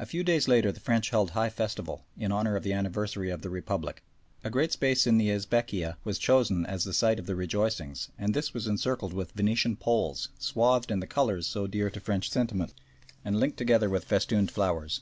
A 0.00 0.04
few 0.04 0.24
days 0.24 0.48
later 0.48 0.72
the 0.72 0.80
French 0.80 1.10
held 1.10 1.30
high 1.30 1.48
festival 1.48 2.04
in 2.16 2.32
honour 2.32 2.56
of 2.56 2.64
the 2.64 2.72
anniversary 2.72 3.30
of 3.30 3.40
the 3.42 3.50
Republic. 3.50 4.02
A 4.42 4.50
great 4.50 4.72
space 4.72 5.06
in 5.06 5.16
the 5.16 5.30
Esbekieh 5.30 5.92
was 6.02 6.18
chosen 6.18 6.66
as 6.66 6.82
the 6.82 6.92
site 6.92 7.20
of 7.20 7.26
the 7.26 7.36
rejoicings, 7.36 8.08
and 8.18 8.34
this 8.34 8.52
was 8.52 8.66
encircled 8.66 9.12
with 9.12 9.30
Venetian 9.30 9.76
poles 9.76 10.30
swathed 10.40 10.90
in 10.90 10.98
the 10.98 11.06
colours 11.06 11.46
so 11.46 11.68
dear 11.68 11.88
to 11.88 12.00
French 12.00 12.28
sentiment, 12.30 12.74
and 13.24 13.38
linked 13.38 13.58
together 13.58 13.88
with 13.88 14.06
festooned 14.06 14.50
flowers. 14.50 14.96